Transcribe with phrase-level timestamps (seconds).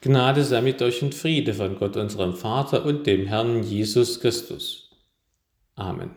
[0.00, 4.90] Gnade sei mit euch und Friede von Gott unserem Vater und dem Herrn Jesus Christus.
[5.74, 6.10] Amen.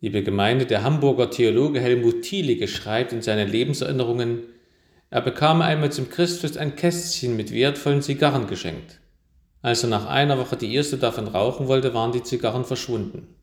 [0.00, 4.44] Liebe Gemeinde, der Hamburger Theologe Helmut Thielige schreibt in seinen Lebenserinnerungen,
[5.10, 9.00] er bekam einmal zum Christfest ein Kästchen mit wertvollen Zigarren geschenkt.
[9.60, 13.34] Als er nach einer Woche die erste davon rauchen wollte, waren die Zigarren verschwunden.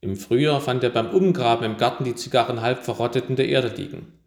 [0.00, 3.68] Im Frühjahr fand er beim Umgraben im Garten die Zigarren halb verrottet in der Erde
[3.76, 4.21] liegen.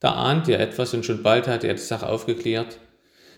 [0.00, 2.78] Da ahnte er etwas und schon bald hatte er die Sache aufgeklärt.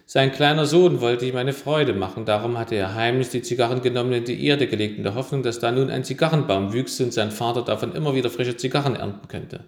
[0.06, 4.10] Sein kleiner Sohn wollte ihm eine Freude machen, darum hatte er heimlich die Zigarren genommen
[4.10, 7.12] und in die Erde gelegt, in der Hoffnung, dass da nun ein Zigarrenbaum wüchse und
[7.12, 9.64] sein Vater davon immer wieder frische Zigarren ernten könnte.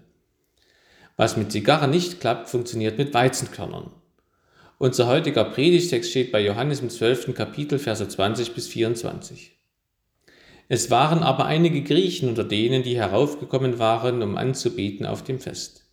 [1.17, 3.91] Was mit Zigarren nicht klappt, funktioniert mit Weizenkörnern.
[4.79, 7.35] Unser heutiger Predigtext steht bei Johannes im 12.
[7.35, 9.57] Kapitel, Verse 20 bis 24.
[10.69, 15.84] Es waren aber einige Griechen unter denen, die heraufgekommen waren, um anzubeten auf dem Fest.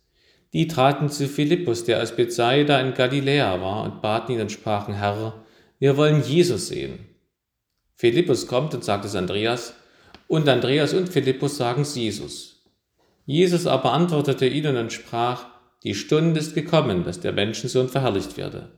[0.52, 4.94] Die traten zu Philippus, der aus Bethsaida in Galiläa war, und baten ihn und sprachen,
[4.94, 5.44] Herr,
[5.78, 6.98] wir wollen Jesus sehen.
[7.96, 9.74] Philippus kommt und sagt es Andreas,
[10.28, 12.64] und Andreas und Philippus sagen es Jesus.
[13.24, 15.46] Jesus aber antwortete ihnen und sprach,
[15.84, 18.70] die Stunde ist gekommen, dass der Menschensohn verherrlicht werde.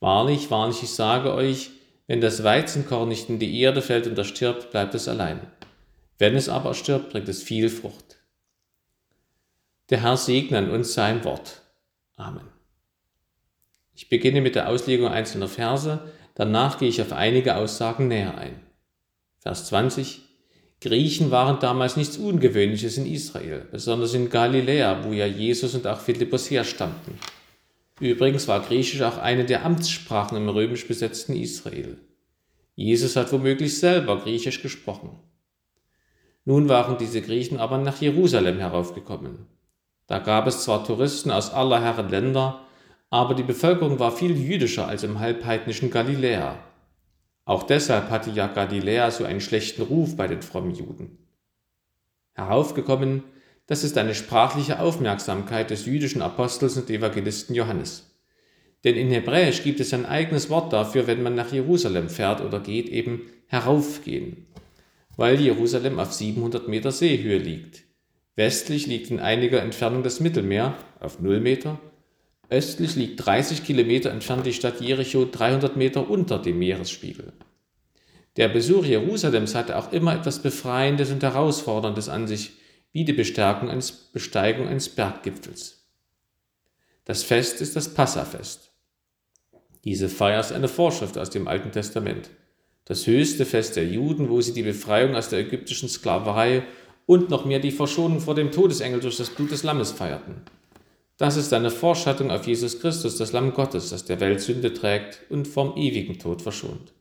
[0.00, 1.70] Wahrlich, wahrlich, ich sage euch,
[2.06, 5.40] wenn das Weizenkorn nicht in die Erde fällt und erstirbt, bleibt es allein.
[6.18, 8.05] Wenn es aber erstirbt, bringt es viel Frucht.
[9.90, 11.62] Der Herr segne an uns sein Wort.
[12.16, 12.48] Amen.
[13.94, 18.60] Ich beginne mit der Auslegung einzelner Verse, danach gehe ich auf einige Aussagen näher ein.
[19.38, 20.22] Vers 20.
[20.80, 26.00] Griechen waren damals nichts Ungewöhnliches in Israel, besonders in Galiläa, wo ja Jesus und auch
[26.00, 27.18] Philippus herstammten.
[28.00, 31.96] Übrigens war Griechisch auch eine der Amtssprachen im römisch besetzten Israel.
[32.74, 35.18] Jesus hat womöglich selber Griechisch gesprochen.
[36.44, 39.46] Nun waren diese Griechen aber nach Jerusalem heraufgekommen.
[40.06, 42.60] Da gab es zwar Touristen aus aller Herren Länder,
[43.10, 46.58] aber die Bevölkerung war viel jüdischer als im halbheidnischen Galiläa.
[47.44, 51.18] Auch deshalb hatte ja Galiläa so einen schlechten Ruf bei den frommen Juden.
[52.34, 53.22] Heraufgekommen,
[53.66, 58.12] das ist eine sprachliche Aufmerksamkeit des jüdischen Apostels und Evangelisten Johannes.
[58.84, 62.60] Denn in Hebräisch gibt es ein eigenes Wort dafür, wenn man nach Jerusalem fährt oder
[62.60, 64.46] geht, eben heraufgehen,
[65.16, 67.85] weil Jerusalem auf 700 Meter Seehöhe liegt.
[68.36, 71.80] Westlich liegt in einiger Entfernung das Mittelmeer auf 0 Meter.
[72.50, 77.32] Östlich liegt 30 Kilometer entfernt die Stadt Jericho 300 Meter unter dem Meeresspiegel.
[78.36, 82.52] Der Besuch Jerusalems hatte auch immer etwas Befreiendes und Herausforderndes an sich,
[82.92, 85.86] wie die Bestärkung eines, Besteigung eines Berggipfels.
[87.06, 88.70] Das Fest ist das Passafest.
[89.84, 92.28] Diese Feier ist eine Vorschrift aus dem Alten Testament.
[92.84, 96.64] Das höchste Fest der Juden, wo sie die Befreiung aus der ägyptischen Sklaverei
[97.06, 100.42] und noch mehr die Verschonung vor dem Todesengel durch das Blut des Lammes feierten.
[101.16, 105.22] Das ist eine Vorschattung auf Jesus Christus, das Lamm Gottes, das der Welt Sünde trägt
[105.30, 106.92] und vom ewigen Tod verschont.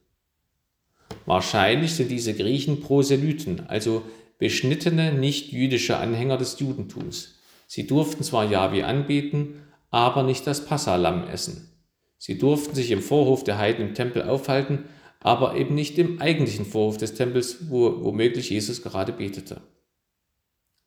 [1.26, 4.04] Wahrscheinlich sind diese Griechen Proselyten, also
[4.38, 7.36] beschnittene nicht-jüdische Anhänger des Judentums.
[7.68, 9.62] Sie durften zwar Jahwe anbeten,
[9.92, 11.70] aber nicht das Passalamm essen.
[12.18, 14.86] Sie durften sich im Vorhof der Heiden im Tempel aufhalten,
[15.20, 19.62] aber eben nicht im eigentlichen Vorhof des Tempels, wo womöglich Jesus gerade betete.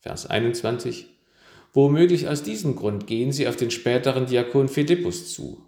[0.09, 1.05] Vers 21.
[1.75, 5.67] Womöglich aus diesem Grund gehen sie auf den späteren Diakon Philippus zu.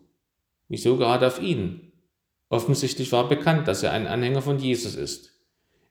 [0.66, 1.92] Wieso gerade auf ihn?
[2.48, 5.32] Offensichtlich war bekannt, dass er ein Anhänger von Jesus ist.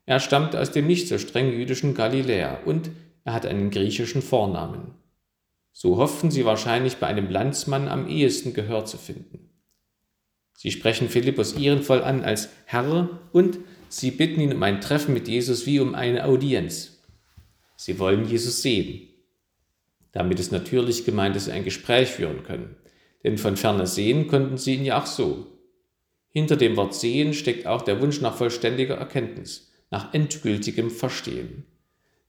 [0.07, 2.89] Er stammt aus dem nicht so streng jüdischen Galiläa und
[3.23, 4.95] er hat einen griechischen Vornamen.
[5.71, 9.51] So hofften sie wahrscheinlich bei einem Landsmann am ehesten Gehör zu finden.
[10.57, 15.27] Sie sprechen Philippus ehrenvoll an als Herr und sie bitten ihn um ein Treffen mit
[15.27, 16.98] Jesus wie um eine Audienz.
[17.81, 19.07] Sie wollen Jesus sehen.
[20.11, 22.75] Damit ist natürlich gemeint, dass sie ein Gespräch führen können.
[23.23, 25.47] Denn von ferne sehen konnten sie ihn ja auch so.
[26.27, 31.63] Hinter dem Wort sehen steckt auch der Wunsch nach vollständiger Erkenntnis, nach endgültigem Verstehen.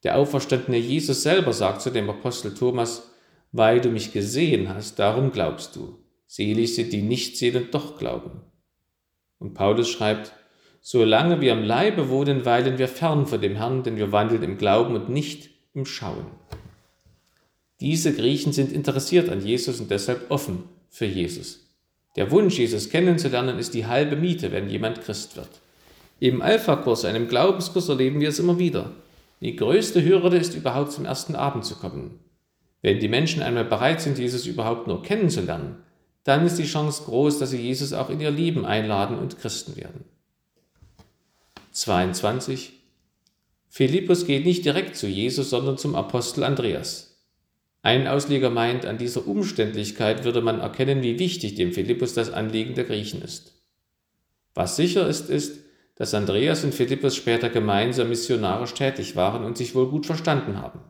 [0.05, 3.11] Der auferstandene Jesus selber sagt zu dem Apostel Thomas,
[3.51, 5.99] weil du mich gesehen hast, darum glaubst du.
[6.29, 8.43] Selig sind die nicht sehen und doch glauben.
[9.41, 10.33] Und Paulus schreibt,
[10.81, 14.57] Solange wir im Leibe wohnen, weilen wir fern von dem Herrn, denn wir wandeln im
[14.57, 16.27] Glauben und nicht im Schauen.
[17.81, 21.67] Diese Griechen sind interessiert an Jesus und deshalb offen für Jesus.
[22.17, 25.49] Der Wunsch, Jesus kennenzulernen, ist die halbe Miete, wenn jemand Christ wird.
[26.19, 28.93] Im Alpha-Kurs, einem Glaubenskurs, erleben wir es immer wieder.
[29.41, 32.19] Die größte Hürde ist überhaupt zum ersten Abend zu kommen.
[32.83, 35.77] Wenn die Menschen einmal bereit sind, Jesus überhaupt nur kennenzulernen,
[36.25, 39.77] dann ist die Chance groß, dass sie Jesus auch in ihr Leben einladen und Christen
[39.77, 40.05] werden.
[41.81, 42.73] 22.
[43.71, 47.25] Philippus geht nicht direkt zu Jesus, sondern zum Apostel Andreas.
[47.81, 52.75] Ein Ausleger meint, an dieser Umständlichkeit würde man erkennen, wie wichtig dem Philippus das Anliegen
[52.75, 53.55] der Griechen ist.
[54.53, 55.61] Was sicher ist, ist,
[55.95, 60.81] dass Andreas und Philippus später gemeinsam missionarisch tätig waren und sich wohl gut verstanden haben.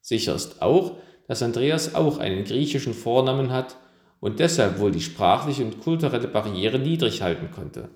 [0.00, 0.96] Sicher ist auch,
[1.26, 3.76] dass Andreas auch einen griechischen Vornamen hat
[4.20, 7.90] und deshalb wohl die sprachliche und kulturelle Barriere niedrig halten konnte.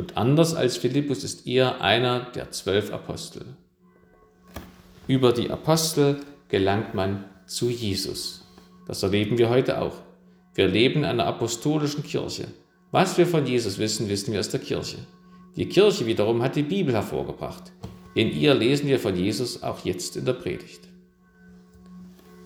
[0.00, 3.44] Und anders als Philippus ist er einer der zwölf Apostel.
[5.06, 8.46] Über die Apostel gelangt man zu Jesus.
[8.86, 9.96] Das erleben wir heute auch.
[10.54, 12.46] Wir leben in einer apostolischen Kirche.
[12.90, 14.96] Was wir von Jesus wissen, wissen wir aus der Kirche.
[15.56, 17.70] Die Kirche wiederum hat die Bibel hervorgebracht.
[18.14, 20.80] In ihr lesen wir von Jesus auch jetzt in der Predigt.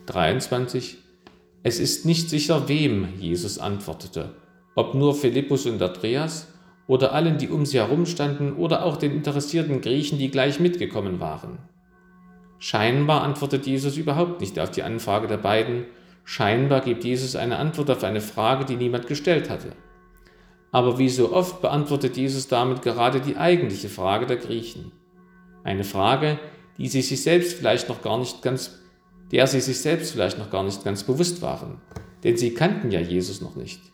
[0.06, 0.96] 23.
[1.62, 4.34] Es ist nicht sicher, wem Jesus antwortete,
[4.74, 6.48] ob nur Philippus und Andreas
[6.86, 11.20] oder allen, die um sie herum standen oder auch den interessierten Griechen, die gleich mitgekommen
[11.20, 11.58] waren.
[12.58, 15.86] Scheinbar antwortet Jesus überhaupt nicht auf die Anfrage der beiden,
[16.24, 19.72] scheinbar gibt Jesus eine Antwort auf eine Frage, die niemand gestellt hatte.
[20.72, 24.92] Aber wie so oft beantwortet Jesus damit gerade die eigentliche Frage der Griechen.
[25.62, 26.38] Eine Frage,
[26.78, 28.80] die sie sich selbst vielleicht noch gar nicht ganz,
[29.30, 31.80] der sie sich selbst vielleicht noch gar nicht ganz bewusst waren,
[32.24, 33.93] denn sie kannten ja Jesus noch nicht.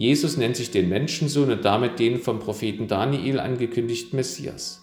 [0.00, 4.80] Jesus nennt sich den Menschensohn und damit den vom Propheten Daniel angekündigten Messias.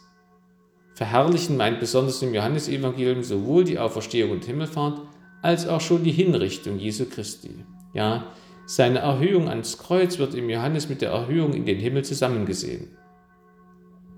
[0.94, 5.02] Verherrlichen meint besonders im Johannesevangelium sowohl die Auferstehung und Himmelfahrt
[5.42, 7.50] als auch schon die Hinrichtung Jesu Christi.
[7.96, 8.32] Ja,
[8.68, 12.90] seine Erhöhung ans Kreuz wird im Johannes mit der Erhöhung in den Himmel zusammengesehen.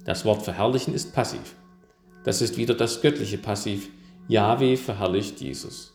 [0.04, 1.56] Das Wort verherrlichen ist passiv.
[2.26, 3.90] Das ist wieder das göttliche Passiv.
[4.28, 5.94] Jahwe verherrlicht Jesus.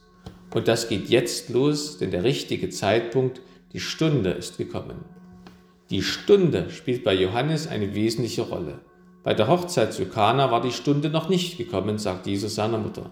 [0.54, 3.42] Und das geht jetzt los, denn der richtige Zeitpunkt
[3.74, 5.04] die Stunde ist gekommen.
[5.90, 8.78] Die Stunde spielt bei Johannes eine wesentliche Rolle.
[9.24, 13.10] Bei der Hochzeit zu Kana war die Stunde noch nicht gekommen, sagt Jesus seiner Mutter.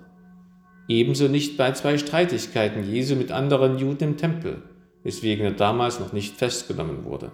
[0.86, 4.62] Ebenso nicht bei zwei Streitigkeiten Jesu mit anderen Juden im Tempel,
[5.02, 7.32] weswegen er damals noch nicht festgenommen wurde.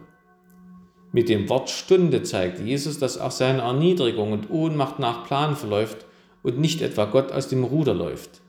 [1.13, 6.07] Mit dem Wort Stunde zeigt Jesus, dass auch seine Erniedrigung und Ohnmacht nach Plan verläuft
[6.43, 8.41] und nicht etwa Gott aus dem Ruder läuft.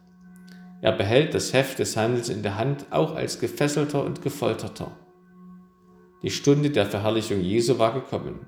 [0.81, 4.91] Er behält das Heft des Handels in der Hand, auch als Gefesselter und Gefolterter.
[6.23, 8.45] Die Stunde der Verherrlichung Jesu war gekommen.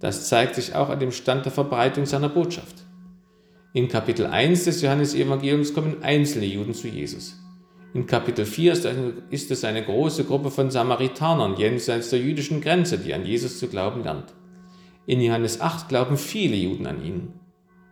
[0.00, 2.84] Das zeigt sich auch an dem Stand der Verbreitung seiner Botschaft.
[3.72, 7.38] In Kapitel 1 des Johannesevangeliums kommen einzelne Juden zu Jesus.
[7.94, 8.72] In Kapitel 4
[9.30, 13.68] ist es eine große Gruppe von Samaritanern jenseits der jüdischen Grenze, die an Jesus zu
[13.68, 14.34] glauben lernt.
[15.06, 17.34] In Johannes 8 glauben viele Juden an ihn.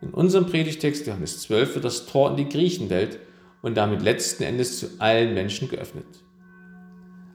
[0.00, 3.19] In unserem Predigtext Johannes 12 wird das Tor in die Griechenwelt
[3.62, 6.07] und damit letzten Endes zu allen Menschen geöffnet.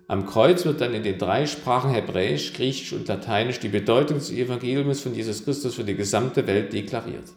[0.08, 4.32] Am Kreuz wird dann in den drei Sprachen Hebräisch, Griechisch und Lateinisch die Bedeutung des
[4.32, 7.34] Evangeliums von Jesus Christus für die gesamte Welt deklariert.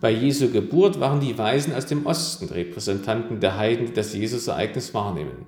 [0.00, 4.92] Bei Jesu Geburt waren die Weisen aus dem Osten Repräsentanten der Heiden, die das Jesus-Ereignis
[4.92, 5.46] wahrnehmen.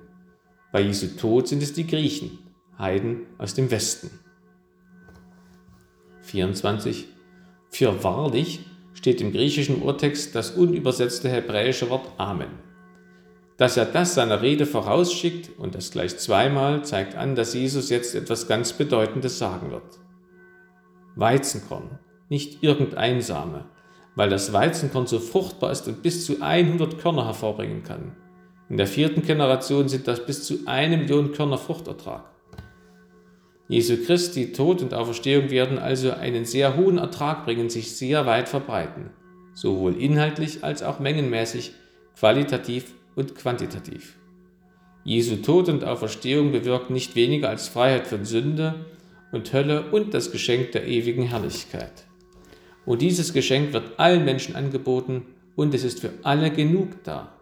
[0.71, 2.39] Bei Jesu Tod sind es die Griechen,
[2.77, 4.09] Heiden aus dem Westen.
[6.23, 7.07] 24.
[7.69, 12.59] Für wahrlich steht im griechischen Urtext das unübersetzte hebräische Wort Amen.
[13.57, 18.15] Dass er das seiner Rede vorausschickt und das gleich zweimal, zeigt an, dass Jesus jetzt
[18.15, 19.99] etwas ganz Bedeutendes sagen wird.
[21.15, 21.99] Weizenkorn,
[22.29, 23.65] nicht irgendein Same,
[24.15, 28.15] weil das Weizenkorn so fruchtbar ist und bis zu 100 Körner hervorbringen kann.
[28.69, 32.30] In der vierten Generation sind das bis zu eine Million Körner Fruchtertrag.
[33.71, 38.49] Jesu Christi Tod und Auferstehung werden also einen sehr hohen Ertrag bringen, sich sehr weit
[38.49, 39.11] verbreiten,
[39.53, 41.71] sowohl inhaltlich als auch mengenmäßig,
[42.19, 44.17] qualitativ und quantitativ.
[45.05, 48.87] Jesu Tod und Auferstehung bewirken nicht weniger als Freiheit von Sünde
[49.31, 52.03] und Hölle und das Geschenk der ewigen Herrlichkeit.
[52.85, 57.39] Und dieses Geschenk wird allen Menschen angeboten und es ist für alle genug da.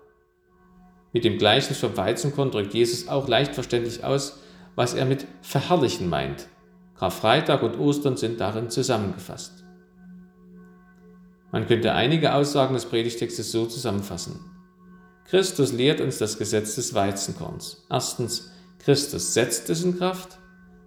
[1.11, 4.43] Mit dem Gleichnis vom Weizenkorn drückt Jesus auch leicht verständlich aus,
[4.75, 6.47] was er mit verherrlichen meint.
[6.99, 9.63] Karfreitag und Ostern sind darin zusammengefasst.
[11.51, 14.39] Man könnte einige Aussagen des Predigtextes so zusammenfassen.
[15.25, 17.85] Christus lehrt uns das Gesetz des Weizenkorns.
[17.89, 20.39] Erstens, Christus setzt es in Kraft.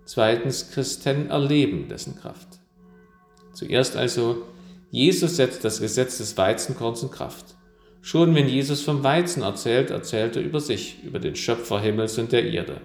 [0.05, 2.61] Zweitens, Christen erleben dessen Kraft.
[3.55, 4.47] Zuerst also,
[4.91, 7.55] Jesus setzt das Gesetz des Weizenkorns in Kraft.
[8.03, 12.33] Schon wenn Jesus vom Weizen erzählt, erzählt er über sich, über den Schöpfer Himmels und
[12.33, 12.81] der Erde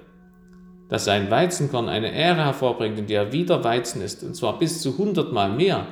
[0.89, 4.97] dass ein Weizenkorn eine Ähre hervorbringt, in der wieder Weizen ist, und zwar bis zu
[4.97, 5.87] hundertmal mehr,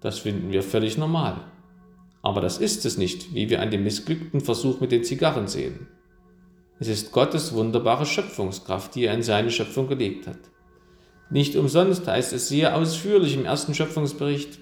[0.00, 1.40] das finden wir völlig normal.
[2.22, 5.88] Aber das ist es nicht, wie wir an dem missglückten Versuch mit den Zigarren sehen.
[6.80, 10.38] Es ist Gottes wunderbare Schöpfungskraft, die er in seine Schöpfung gelegt hat.
[11.30, 14.58] Nicht umsonst heißt es sehr ausführlich im ersten Schöpfungsbericht,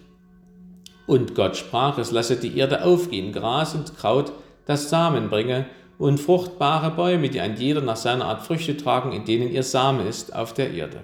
[1.06, 4.32] und Gott sprach, es lasse die Erde aufgehen, Gras und Kraut,
[4.66, 5.66] das Samen bringe
[5.98, 10.02] und fruchtbare Bäume, die ein jeder nach seiner Art Früchte tragen, in denen ihr Same
[10.04, 11.02] ist auf der Erde.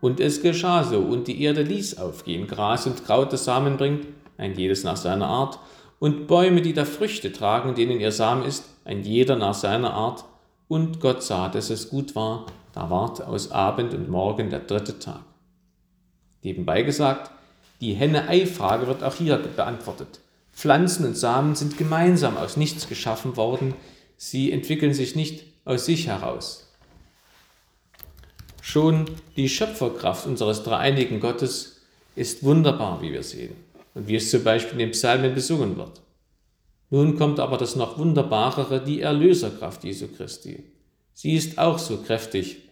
[0.00, 4.06] Und es geschah so, und die Erde ließ aufgehen, Gras und Kraut, das Samen bringt,
[4.38, 5.58] ein jedes nach seiner Art,
[5.98, 10.24] und Bäume, die da Früchte tragen, denen ihr Samen ist, ein jeder nach seiner Art.
[10.66, 14.98] Und Gott sah, dass es gut war, da ward aus Abend und Morgen der dritte
[14.98, 15.20] Tag.
[16.42, 17.30] Nebenbei gesagt,
[17.82, 20.20] die Henne-Ei-Frage wird auch hier beantwortet.
[20.52, 23.74] Pflanzen und Samen sind gemeinsam aus nichts geschaffen worden,
[24.22, 26.70] sie entwickeln sich nicht aus sich heraus.
[28.60, 31.80] Schon die Schöpferkraft unseres dreieinigen Gottes
[32.16, 33.56] ist wunderbar, wie wir sehen
[33.94, 36.02] und wie es zum Beispiel in den Psalmen besungen wird.
[36.90, 40.64] Nun kommt aber das noch wunderbarere, die Erlöserkraft Jesu Christi.
[41.14, 42.68] Sie ist auch so kräftig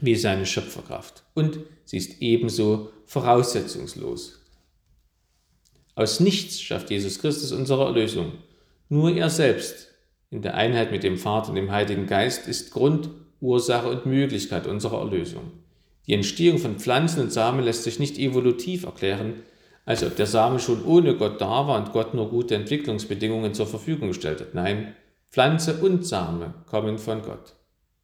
[0.00, 4.42] wie seine Schöpferkraft und sie ist ebenso voraussetzungslos.
[5.94, 8.32] Aus nichts schafft Jesus Christus unsere Erlösung.
[8.90, 9.91] Nur er selbst
[10.32, 13.10] in der Einheit mit dem Vater und dem Heiligen Geist ist Grund,
[13.40, 15.52] Ursache und Möglichkeit unserer Erlösung.
[16.06, 19.42] Die Entstehung von Pflanzen und Samen lässt sich nicht evolutiv erklären,
[19.84, 23.66] als ob der Same schon ohne Gott da war und Gott nur gute Entwicklungsbedingungen zur
[23.66, 24.54] Verfügung gestellt hat.
[24.54, 24.94] Nein,
[25.30, 27.52] Pflanze und Same kommen von Gott.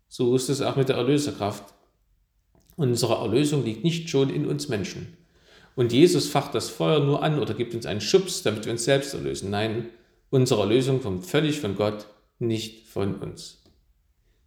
[0.08, 1.64] So ist es auch mit der Erlöserkraft.
[2.76, 5.16] Unsere Erlösung liegt nicht schon in uns Menschen.
[5.76, 8.84] Und Jesus facht das Feuer nur an oder gibt uns einen Schubs, damit wir uns
[8.84, 9.50] selbst erlösen.
[9.50, 9.88] Nein,
[10.28, 12.06] unsere Erlösung kommt völlig von Gott,
[12.38, 13.62] nicht von uns.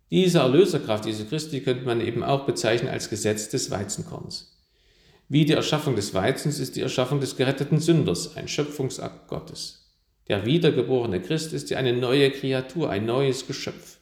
[0.10, 4.58] Diese Erlöserkraft, diese Christi, könnte man eben auch bezeichnen als Gesetz des Weizenkorns.
[5.30, 9.94] Wie die Erschaffung des Weizens ist die Erschaffung des geretteten Sünders ein Schöpfungsakt Gottes.
[10.28, 14.00] Der wiedergeborene Christ ist ja eine neue Kreatur, ein neues Geschöpf.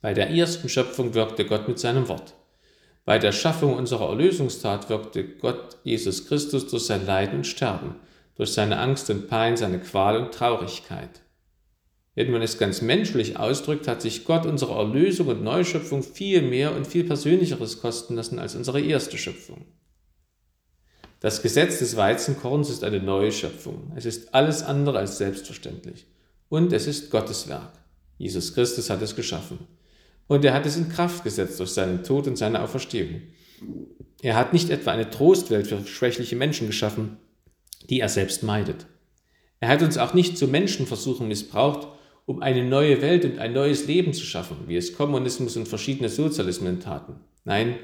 [0.00, 2.34] Bei der ersten Schöpfung wirkte Gott mit seinem Wort.
[3.04, 7.94] Bei der Schaffung unserer Erlösungstat wirkte Gott Jesus Christus durch sein Leiden und Sterben,
[8.34, 11.20] durch seine Angst und Pein, seine Qual und Traurigkeit.
[12.14, 16.74] Wenn man es ganz menschlich ausdrückt, hat sich Gott unsere Erlösung und Neuschöpfung viel mehr
[16.74, 19.66] und viel Persönlicheres kosten lassen als unsere erste Schöpfung.
[21.18, 23.92] Das Gesetz des Weizenkorns ist eine neue Schöpfung.
[23.96, 26.06] Es ist alles andere als selbstverständlich.
[26.48, 27.72] Und es ist Gottes Werk.
[28.18, 29.58] Jesus Christus hat es geschaffen.
[30.26, 33.22] Und er hat es in Kraft gesetzt durch seinen Tod und seine Auferstehung.
[34.22, 37.16] Er hat nicht etwa eine Trostwelt für schwächliche Menschen geschaffen,
[37.90, 38.86] die er selbst meidet.
[39.60, 41.88] Er hat uns auch nicht zu Menschenversuchen missbraucht,
[42.26, 46.08] um eine neue Welt und ein neues Leben zu schaffen, wie es Kommunismus und verschiedene
[46.08, 47.16] Sozialismen taten.
[47.44, 47.76] Nein,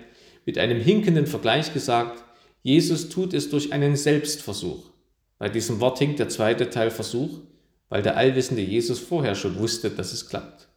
[0.46, 2.24] mit einem hinkenden Vergleich gesagt,
[2.62, 4.90] Jesus tut es durch einen Selbstversuch.
[5.38, 7.40] Bei diesem Wort hinkt der zweite Teil Versuch,
[7.88, 10.68] weil der allwissende Jesus vorher schon wusste, dass es klappt.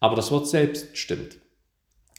[0.00, 1.38] Aber das Wort selbst stimmt.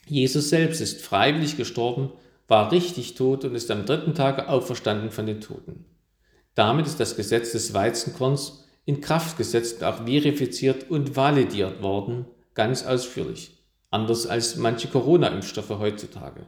[0.06, 2.12] Jesus selbst ist freiwillig gestorben,
[2.48, 5.86] war richtig tot und ist am dritten Tage auferstanden von den Toten.
[6.56, 12.84] Damit ist das Gesetz des Weizenkorns in Kraft gesetzt, auch verifiziert und validiert worden, ganz
[12.84, 13.52] ausführlich.
[13.92, 16.48] Anders als manche Corona-Impfstoffe heutzutage.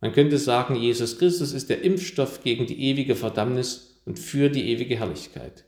[0.00, 4.70] Man könnte sagen, Jesus Christus ist der Impfstoff gegen die ewige Verdammnis und für die
[4.70, 5.64] ewige Herrlichkeit.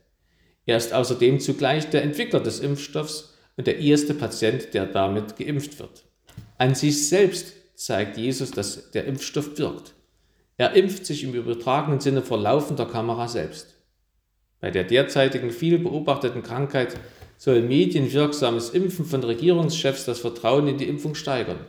[0.65, 5.77] Er ist außerdem zugleich der Entwickler des Impfstoffs und der erste Patient, der damit geimpft
[5.77, 6.05] wird.
[6.57, 9.91] An sich selbst zeigt Jesus, dass der Impfstoff wirkt.
[10.55, 13.75] Er impft sich im übertragenen Sinne vor laufender Kamera selbst.
[14.61, 16.95] Bei der derzeitigen viel beobachteten Krankheit
[17.37, 21.59] soll medienwirksames Impfen von Regierungschefs das Vertrauen in die Impfung steigern.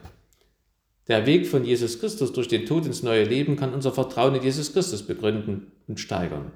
[1.09, 4.43] Der Weg von Jesus Christus durch den Tod ins neue Leben kann unser Vertrauen in
[4.43, 6.53] Jesus Christus begründen und steigern.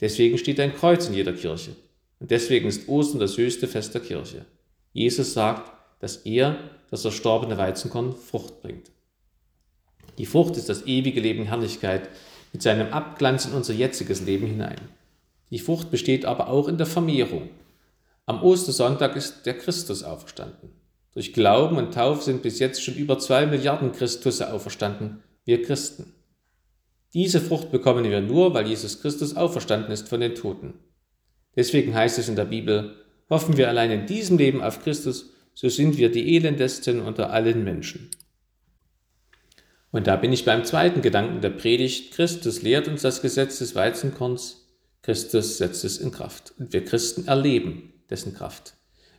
[0.00, 1.76] Deswegen steht ein Kreuz in jeder Kirche.
[2.18, 4.46] Und deswegen ist Ostern das höchste Fest der Kirche.
[4.92, 6.58] Jesus sagt, dass er,
[6.90, 8.90] das erstorbene Weizenkorn, Frucht bringt.
[10.18, 12.08] Die Frucht ist das ewige Leben Herrlichkeit
[12.52, 14.80] mit seinem Abglanz in unser jetziges Leben hinein.
[15.50, 17.50] Die Frucht besteht aber auch in der Vermehrung.
[18.26, 20.70] Am Ostersonntag ist der Christus auferstanden.
[21.14, 26.12] Durch Glauben und Taufe sind bis jetzt schon über zwei Milliarden Christusse auferstanden, wir Christen.
[27.14, 30.74] Diese Frucht bekommen wir nur, weil Jesus Christus auferstanden ist von den Toten.
[31.54, 32.96] Deswegen heißt es in der Bibel,
[33.28, 37.64] Hoffen wir allein in diesem Leben auf Christus, so sind wir die elendesten unter allen
[37.64, 38.10] Menschen.
[39.90, 42.12] Und da bin ich beim zweiten Gedanken der Predigt.
[42.12, 44.65] Christus lehrt uns das Gesetz des Weizenkorns.
[45.06, 46.52] Christus setzt es in Kraft.
[46.58, 48.74] Und wir Christen erleben dessen Kraft.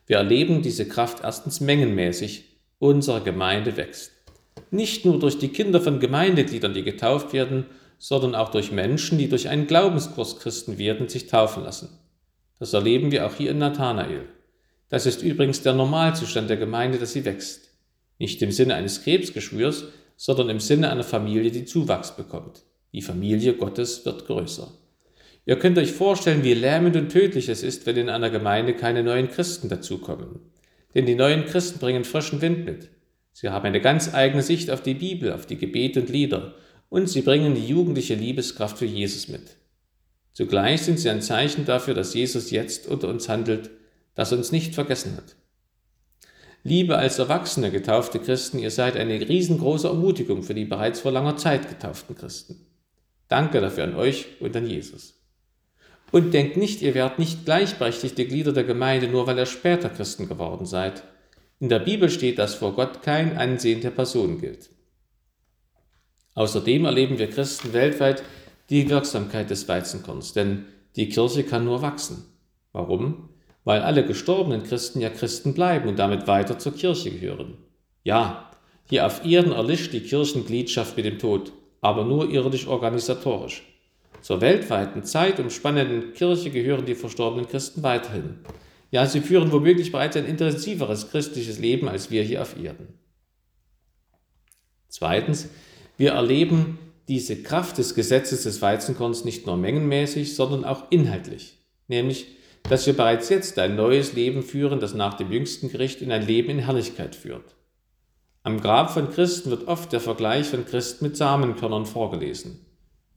[0.06, 2.58] Wir erleben diese Kraft erstens mengenmäßig.
[2.78, 4.12] Unsere Gemeinde wächst.
[4.70, 7.68] Nicht nur durch die Kinder von Gemeindegliedern, die getauft werden,
[8.00, 11.98] sondern auch durch Menschen, die durch einen Glaubenskurs Christen werden, sich taufen lassen.
[12.60, 14.26] Das erleben wir auch hier in Nathanael.
[14.90, 17.70] Das ist übrigens der Normalzustand der Gemeinde, dass sie wächst.
[18.20, 19.86] Nicht im Sinne eines Krebsgeschwürs,
[20.18, 22.64] sondern im Sinne einer Familie, die Zuwachs bekommt.
[22.92, 24.70] Die Familie Gottes wird größer.
[25.48, 29.02] Ihr könnt euch vorstellen, wie lähmend und tödlich es ist, wenn in einer Gemeinde keine
[29.02, 30.42] neuen Christen dazukommen.
[30.94, 32.90] Denn die neuen Christen bringen frischen Wind mit.
[33.32, 36.56] Sie haben eine ganz eigene Sicht auf die Bibel, auf die Gebete und Lieder
[36.90, 39.56] und sie bringen die jugendliche Liebeskraft für Jesus mit.
[40.34, 43.70] Zugleich sind sie ein Zeichen dafür, dass Jesus jetzt unter uns handelt,
[44.16, 45.38] das uns nicht vergessen hat.
[46.64, 51.38] Liebe als erwachsene getaufte Christen, ihr seid eine riesengroße Ermutigung für die bereits vor langer
[51.38, 52.66] Zeit getauften Christen.
[53.30, 55.17] Danke dafür an euch und an Jesus.
[56.12, 60.30] Und denkt nicht, ihr werdet nicht gleichberechtigte Glieder der Gemeinde, nur weil ihr später Christen
[60.30, 61.04] geworden seid.
[61.60, 64.70] In der Bibel steht, dass vor Gott kein Ansehen der Person gilt.
[66.36, 68.24] Außerdem erleben wir Christen weltweit
[68.70, 72.26] die Wirksamkeit des Weizenkorns, denn die Kirche kann nur wachsen.
[72.74, 73.30] Warum?
[73.64, 77.58] Weil alle gestorbenen Christen ja Christen bleiben und damit weiter zur Kirche gehören.
[78.04, 78.52] Ja,
[78.90, 83.64] hier auf Erden erlischt die Kirchengliedschaft mit dem Tod, aber nur irdisch organisatorisch.
[84.22, 88.40] Zur weltweiten, zeitumspannenden Kirche gehören die verstorbenen Christen weiterhin.
[88.92, 92.88] Ja, sie führen womöglich bereits ein intensiveres christliches Leben als wir hier auf Erden.
[94.88, 95.50] Zweitens,
[95.98, 101.58] wir erleben diese Kraft des Gesetzes des Weizenkorns nicht nur mengenmäßig, sondern auch inhaltlich,
[101.88, 102.28] nämlich,
[102.64, 106.26] dass wir bereits jetzt ein neues Leben führen, das nach dem jüngsten Gericht in ein
[106.26, 107.56] Leben in Herrlichkeit führt.
[108.44, 112.67] Am Grab von Christen wird oft der Vergleich von Christen mit Samenkörnern vorgelesen.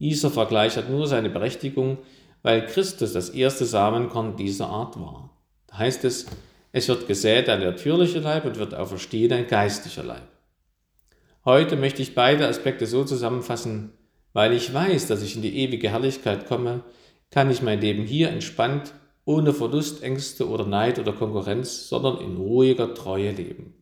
[0.01, 1.99] Dieser Vergleich hat nur seine Berechtigung,
[2.41, 5.29] weil Christus das erste Samenkorn dieser Art war.
[5.67, 6.25] Da heißt es,
[6.71, 10.27] es wird gesät ein natürlicher Leib und wird auferstehen ein geistlicher Leib.
[11.45, 13.91] Heute möchte ich beide Aspekte so zusammenfassen,
[14.33, 16.81] weil ich weiß, dass ich in die ewige Herrlichkeit komme,
[17.29, 22.95] kann ich mein Leben hier entspannt, ohne Verlustängste oder Neid oder Konkurrenz, sondern in ruhiger
[22.95, 23.75] Treue leben.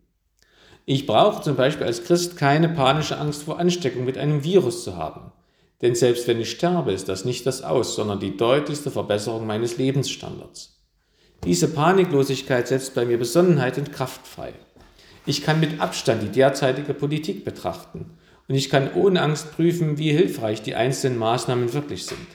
[0.86, 4.98] Ich brauche zum Beispiel als Christ keine panische Angst vor Ansteckung mit einem Virus zu
[4.98, 5.32] haben.
[5.82, 9.78] Denn selbst wenn ich sterbe, ist das nicht das Aus, sondern die deutlichste Verbesserung meines
[9.78, 10.80] Lebensstandards.
[11.46, 14.54] Diese Paniklosigkeit setzt bei mir Besonnenheit und Kraft frei.
[15.26, 18.18] Ich kann mit Abstand die derzeitige Politik betrachten
[18.50, 22.28] und ich kann ohne Angst prüfen, wie hilfreich die einzelnen Maßnahmen wirklich sind.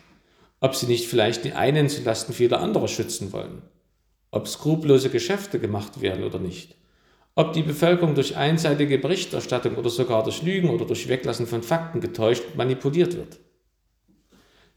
[0.61, 3.63] Ob sie nicht vielleicht die einen zulasten vieler anderer schützen wollen.
[4.31, 6.77] Ob skrupellose Geschäfte gemacht werden oder nicht.
[7.37, 12.01] Ob die Bevölkerung durch einseitige Berichterstattung oder sogar durch Lügen oder durch Weglassen von Fakten
[12.01, 13.41] getäuscht und manipuliert wird.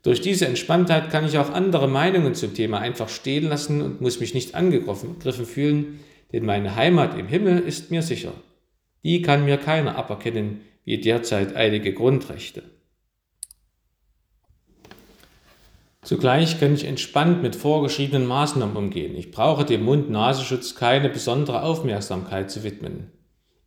[0.01, 4.19] Durch diese Entspanntheit kann ich auch andere Meinungen zum Thema einfach stehen lassen und muss
[4.19, 5.99] mich nicht angegriffen fühlen,
[6.31, 8.33] denn meine Heimat im Himmel ist mir sicher.
[9.03, 12.63] Die kann mir keiner aberkennen, wie derzeit einige Grundrechte.
[16.07, 19.13] Zugleich kann ich entspannt mit vorgeschriebenen Maßnahmen umgehen.
[19.17, 23.11] Ich brauche dem Mund-Nasenschutz keine besondere Aufmerksamkeit zu widmen.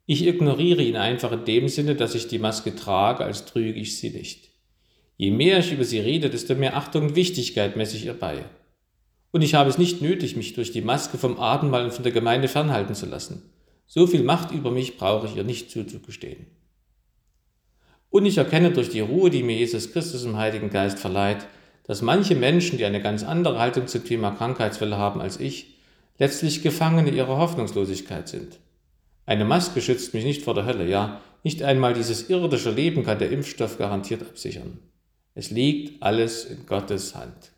[0.07, 3.98] Ich ignoriere ihn einfach in dem Sinne, dass ich die Maske trage, als trüge ich
[3.98, 4.48] sie nicht.
[5.18, 8.46] Je mehr ich über sie rede, desto mehr Achtung und Wichtigkeit messe ich ihr bei.
[9.33, 12.12] Und ich habe es nicht nötig, mich durch die Maske vom Abendmahl und von der
[12.12, 13.53] Gemeinde fernhalten zu lassen.
[13.87, 16.46] So viel Macht über mich brauche ich ihr nicht zuzugestehen.
[18.09, 21.46] Und ich erkenne durch die Ruhe, die mir Jesus Christus im Heiligen Geist verleiht,
[21.90, 25.74] dass manche Menschen, die eine ganz andere Haltung zum Thema Krankheitsfälle haben als ich,
[26.20, 28.61] letztlich Gefangene ihrer Hoffnungslosigkeit sind.
[29.26, 33.18] Eine Maske schützt mich nicht vor der Hölle, ja, nicht einmal dieses irdische Leben kann
[33.18, 34.79] der Impfstoff garantiert absichern.
[35.35, 37.50] Es liegt alles in Gottes Hand.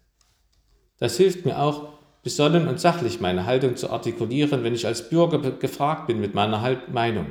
[0.96, 1.90] Das hilft mir auch,
[2.22, 6.80] besonnen und sachlich meine Haltung zu artikulieren, wenn ich als Bürger gefragt bin mit meiner
[6.90, 7.26] Meinung.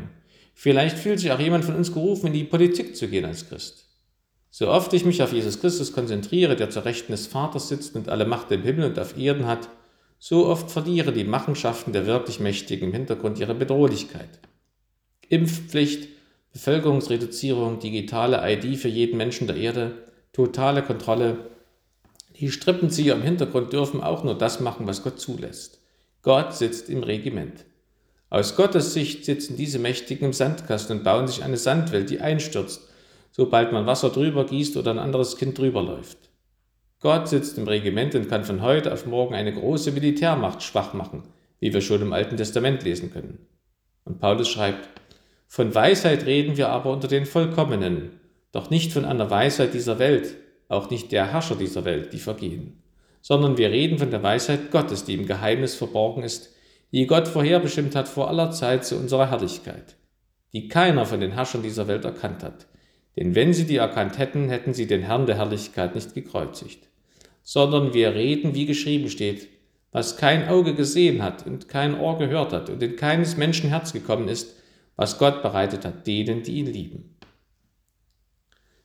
[0.54, 3.81] Vielleicht fühlt sich auch jemand von uns gerufen, in die Politik zu gehen als Christ.
[4.54, 8.10] So oft ich mich auf Jesus Christus konzentriere, der zur Rechten des Vaters sitzt und
[8.10, 9.70] alle Macht im Himmel und auf Erden hat,
[10.20, 14.30] so oft verlieren die Machenschaften der wirklich Mächtigen im Hintergrund ihre Bedrohlichkeit.
[15.30, 16.10] Impfpflicht,
[16.52, 19.94] Bevölkerungsreduzierung, digitale ID für jeden Menschen der Erde,
[20.34, 21.38] totale Kontrolle.
[22.36, 25.80] Die Strippenzieher im Hintergrund dürfen auch nur das machen, was Gott zulässt.
[26.24, 27.64] Gott sitzt im Regiment.
[28.30, 32.91] Aus Gottes Sicht sitzen diese Mächtigen im Sandkasten und bauen sich eine Sandwelt, die einstürzt,
[33.32, 36.30] sobald man Wasser drüber gießt oder ein anderes Kind drüber läuft.
[37.00, 41.24] Gott sitzt im Regiment und kann von heute auf morgen eine große Militärmacht schwach machen,
[41.60, 43.40] wie wir schon im Alten Testament lesen können.
[44.06, 44.90] Und Paulus schreibt,
[45.48, 48.20] von Weisheit reden wir aber unter den Vollkommenen,
[48.52, 50.36] doch nicht von einer Weisheit dieser Welt,
[50.68, 52.82] auch nicht der Herrscher dieser Welt, die vergehen,
[53.22, 56.56] sondern wir reden von der Weisheit Gottes, die im Geheimnis verborgen ist,
[56.92, 59.96] die Gott vorherbestimmt hat vor aller Zeit zu unserer Herrlichkeit,
[60.54, 62.68] die keiner von den Herrschern dieser Welt erkannt hat.
[63.18, 66.88] Denn wenn sie die erkannt hätten, hätten sie den Herrn der Herrlichkeit nicht gekreuzigt.
[67.44, 69.50] Sondern wir reden, wie geschrieben steht,
[69.92, 73.92] was kein Auge gesehen hat und kein Ohr gehört hat und in keines Menschen Herz
[73.92, 74.56] gekommen ist,
[74.96, 77.18] was Gott bereitet hat denen, die ihn lieben.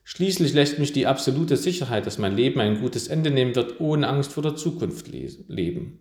[0.03, 4.07] Schließlich lässt mich die absolute Sicherheit, dass mein Leben ein gutes Ende nehmen wird, ohne
[4.07, 5.99] Angst vor der Zukunft leben.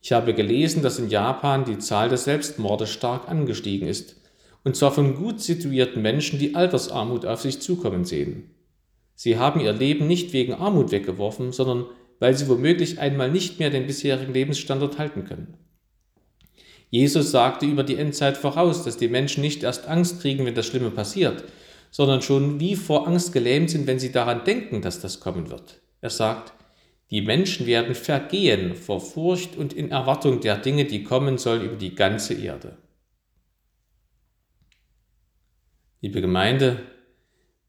[0.00, 4.19] Ich habe gelesen, dass in Japan die Zahl der Selbstmorde stark angestiegen ist,
[4.64, 8.50] und zwar von gut situierten Menschen, die Altersarmut auf sich zukommen sehen.
[9.14, 11.86] Sie haben ihr Leben nicht wegen Armut weggeworfen, sondern
[12.18, 15.54] weil sie womöglich einmal nicht mehr den bisherigen Lebensstandard halten können.
[16.90, 20.66] Jesus sagte über die Endzeit voraus, dass die Menschen nicht erst Angst kriegen, wenn das
[20.66, 21.44] Schlimme passiert,
[21.90, 25.80] sondern schon wie vor Angst gelähmt sind, wenn sie daran denken, dass das kommen wird.
[26.00, 26.52] Er sagt,
[27.10, 31.76] die Menschen werden vergehen vor Furcht und in Erwartung der Dinge, die kommen sollen über
[31.76, 32.76] die ganze Erde.
[36.02, 36.78] Liebe Gemeinde,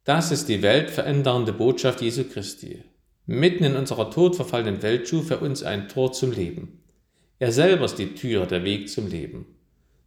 [0.05, 2.81] das ist die weltverändernde Botschaft Jesu Christi.
[3.25, 6.81] Mitten in unserer todverfallenen Welt schuf er uns ein Tor zum Leben.
[7.39, 9.47] Er selber ist die Tür, der Weg zum Leben.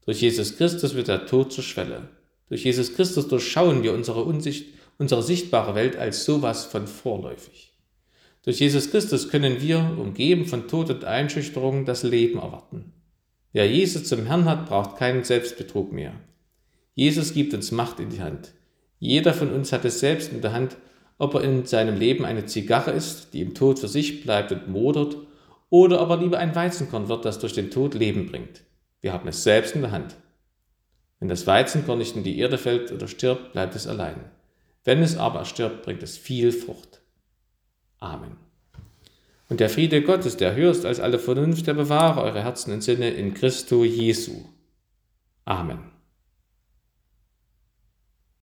[0.07, 2.09] Durch Jesus Christus wird der Tod zur Schwelle.
[2.49, 7.75] Durch Jesus Christus durchschauen wir unsere, Unsicht, unsere sichtbare Welt als sowas von vorläufig.
[8.43, 12.95] Durch Jesus Christus können wir, umgeben von Tod und Einschüchterung, das Leben erwarten.
[13.53, 16.15] Wer Jesus zum Herrn hat, braucht keinen Selbstbetrug mehr.
[16.95, 18.53] Jesus gibt uns Macht in die Hand.
[18.99, 20.77] Jeder von uns hat es selbst in der Hand,
[21.19, 24.69] ob er in seinem Leben eine Zigarre ist, die im Tod für sich bleibt und
[24.69, 25.17] modert,
[25.71, 28.63] oder ob er lieber ein Weizenkorn wird, das durch den Tod Leben bringt.
[29.01, 30.15] Wir haben es selbst in der Hand.
[31.19, 34.17] Wenn das Weizenkorn nicht in die Erde fällt oder stirbt, bleibt es allein.
[34.85, 37.01] Wenn es aber stirbt, bringt es viel Frucht.
[37.99, 38.37] Amen.
[39.49, 42.83] Und der Friede Gottes, der höher ist als alle Vernunft, der bewahre eure Herzen und
[42.83, 44.45] Sinne in Christo Jesu.
[45.45, 45.94] Amen.